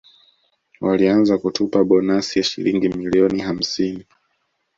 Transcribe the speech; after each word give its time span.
Walianza 0.81 1.37
kutupa 1.37 1.83
bonasi 1.83 2.39
ya 2.39 2.43
Shilingi 2.45 2.89
milioni 2.89 3.39
hamsini 3.39 4.05